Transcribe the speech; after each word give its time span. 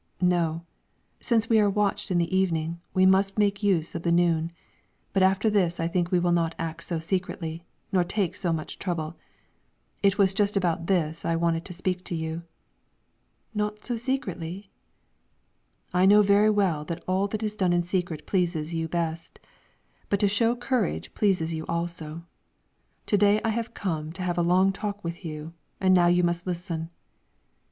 "No. 0.19 0.65
Since 1.19 1.47
we 1.47 1.59
are 1.59 1.69
watched 1.69 2.09
in 2.09 2.17
the 2.17 2.35
evening, 2.35 2.81
we 2.91 3.05
must 3.05 3.37
make 3.37 3.61
use 3.61 3.93
of 3.93 4.01
the 4.01 4.11
noon. 4.11 4.51
But 5.13 5.21
after 5.21 5.47
this 5.47 5.79
I 5.79 5.87
think 5.87 6.09
we 6.09 6.17
will 6.17 6.31
not 6.31 6.55
act 6.57 6.85
so 6.85 6.97
secretly, 6.97 7.67
nor 7.91 8.03
take 8.03 8.35
so 8.35 8.51
much 8.51 8.79
trouble; 8.79 9.15
it 10.01 10.17
was 10.17 10.33
just 10.33 10.57
about 10.57 10.87
this 10.87 11.23
I 11.23 11.35
wanted 11.35 11.65
to 11.65 11.73
speak 11.73 12.03
to 12.05 12.15
you." 12.15 12.41
"Not 13.53 13.85
so 13.85 13.95
secretly?" 13.95 14.71
"I 15.93 16.07
know 16.07 16.23
very 16.23 16.49
well 16.49 16.83
that 16.85 17.03
all 17.07 17.27
that 17.27 17.43
is 17.43 17.55
done 17.55 17.79
secretly 17.83 18.25
pleases 18.25 18.73
you 18.73 18.87
best; 18.87 19.39
but 20.09 20.19
to 20.21 20.27
show 20.27 20.55
courage 20.55 21.13
pleases 21.13 21.53
you 21.53 21.63
also. 21.69 22.23
To 23.05 23.17
day 23.19 23.39
I 23.45 23.49
have 23.49 23.75
come 23.75 24.11
to 24.13 24.23
have 24.23 24.39
a 24.39 24.41
long 24.41 24.73
talk 24.73 25.03
with 25.03 25.23
you, 25.23 25.53
and 25.79 25.93
now 25.93 26.07
you 26.07 26.23
must 26.23 26.47
listen." 26.47 26.89